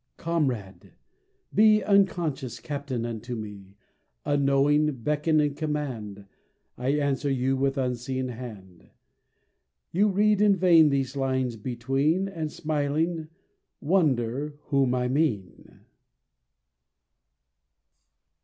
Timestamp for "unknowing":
4.25-5.03